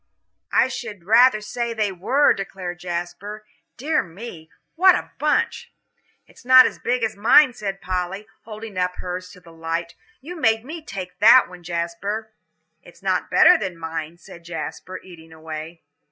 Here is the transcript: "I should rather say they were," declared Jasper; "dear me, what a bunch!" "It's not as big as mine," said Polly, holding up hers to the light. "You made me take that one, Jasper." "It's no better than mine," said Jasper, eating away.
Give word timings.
"I 0.51 0.67
should 0.67 1.03
rather 1.03 1.41
say 1.41 1.75
they 1.75 1.91
were," 1.91 2.33
declared 2.33 2.79
Jasper; 2.79 3.45
"dear 3.77 4.01
me, 4.01 4.49
what 4.73 4.95
a 4.95 5.11
bunch!" 5.19 5.71
"It's 6.25 6.43
not 6.43 6.65
as 6.65 6.79
big 6.79 7.03
as 7.03 7.15
mine," 7.15 7.53
said 7.53 7.81
Polly, 7.83 8.25
holding 8.41 8.79
up 8.79 8.95
hers 8.95 9.29
to 9.29 9.39
the 9.39 9.53
light. 9.53 9.93
"You 10.19 10.35
made 10.37 10.65
me 10.65 10.81
take 10.83 11.19
that 11.19 11.47
one, 11.47 11.61
Jasper." 11.61 12.31
"It's 12.81 13.03
no 13.03 13.19
better 13.29 13.59
than 13.59 13.77
mine," 13.77 14.17
said 14.17 14.43
Jasper, 14.43 14.99
eating 15.03 15.31
away. 15.31 15.83